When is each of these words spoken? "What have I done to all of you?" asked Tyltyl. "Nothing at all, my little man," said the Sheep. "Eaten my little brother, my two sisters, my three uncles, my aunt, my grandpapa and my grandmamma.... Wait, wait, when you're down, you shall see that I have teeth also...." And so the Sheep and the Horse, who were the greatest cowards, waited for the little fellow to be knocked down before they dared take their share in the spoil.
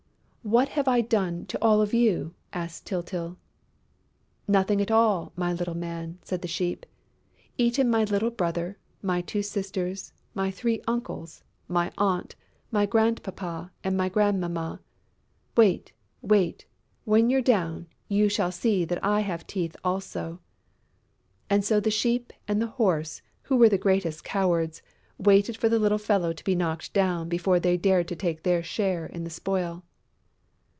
"What 0.43 0.69
have 0.69 0.87
I 0.87 1.01
done 1.01 1.45
to 1.45 1.61
all 1.61 1.81
of 1.83 1.93
you?" 1.93 2.33
asked 2.51 2.87
Tyltyl. 2.87 3.37
"Nothing 4.47 4.81
at 4.81 4.89
all, 4.89 5.31
my 5.35 5.53
little 5.53 5.77
man," 5.77 6.17
said 6.23 6.41
the 6.41 6.47
Sheep. 6.47 6.87
"Eaten 7.59 7.87
my 7.91 8.05
little 8.05 8.31
brother, 8.31 8.79
my 9.03 9.21
two 9.21 9.43
sisters, 9.43 10.13
my 10.33 10.49
three 10.49 10.81
uncles, 10.87 11.43
my 11.67 11.91
aunt, 11.95 12.35
my 12.71 12.87
grandpapa 12.87 13.71
and 13.83 13.95
my 13.95 14.09
grandmamma.... 14.09 14.79
Wait, 15.55 15.93
wait, 16.23 16.65
when 17.05 17.29
you're 17.29 17.43
down, 17.43 17.85
you 18.07 18.27
shall 18.27 18.51
see 18.51 18.83
that 18.83 19.03
I 19.05 19.19
have 19.19 19.45
teeth 19.45 19.75
also...." 19.83 20.39
And 21.51 21.63
so 21.63 21.79
the 21.79 21.91
Sheep 21.91 22.33
and 22.47 22.59
the 22.59 22.65
Horse, 22.81 23.21
who 23.43 23.57
were 23.57 23.69
the 23.69 23.77
greatest 23.77 24.23
cowards, 24.23 24.81
waited 25.19 25.55
for 25.55 25.69
the 25.69 25.77
little 25.77 25.99
fellow 25.99 26.33
to 26.33 26.43
be 26.43 26.55
knocked 26.55 26.93
down 26.93 27.29
before 27.29 27.59
they 27.59 27.77
dared 27.77 28.07
take 28.07 28.41
their 28.41 28.63
share 28.63 29.05
in 29.05 29.23
the 29.23 29.29
spoil. 29.29 29.83